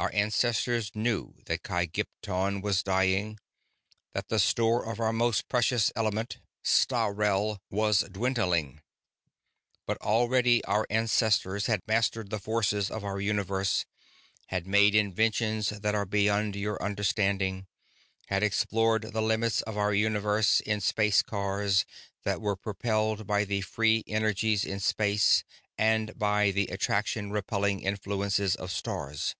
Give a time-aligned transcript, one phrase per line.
[0.00, 3.40] Our ancestors knew that Kygpton was dying,
[4.12, 8.80] that the store of our most precious element Sthalreh was dwindling.
[9.86, 13.86] But already our ancestors had mastered the forces of our universe,
[14.46, 17.66] had made inventions that are beyond your understanding,
[18.28, 21.84] had explored the limits of our universe in space cars
[22.22, 25.42] that were propelled by the free energies in space
[25.76, 29.34] and by the attracting repelling influences of stars.